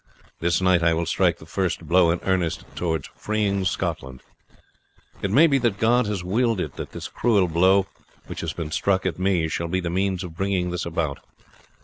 [0.39, 4.23] This night I will strike the first blow in earnest towards freeing Scotland.
[5.21, 7.85] It may be that God has willed it that this cruel blow,
[8.25, 11.19] which has been struck at me, shall be the means of bringing this about.